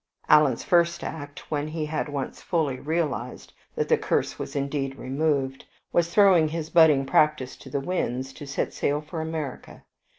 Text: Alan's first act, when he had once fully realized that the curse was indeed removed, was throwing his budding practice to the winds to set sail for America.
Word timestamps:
Alan's 0.27 0.63
first 0.63 1.03
act, 1.03 1.51
when 1.51 1.67
he 1.67 1.85
had 1.85 2.09
once 2.09 2.41
fully 2.41 2.79
realized 2.79 3.53
that 3.75 3.87
the 3.87 3.99
curse 3.99 4.39
was 4.39 4.55
indeed 4.55 4.95
removed, 4.95 5.63
was 5.93 6.11
throwing 6.11 6.47
his 6.47 6.71
budding 6.71 7.05
practice 7.05 7.55
to 7.57 7.69
the 7.69 7.79
winds 7.79 8.33
to 8.33 8.47
set 8.47 8.73
sail 8.73 8.99
for 8.99 9.21
America. 9.21 9.83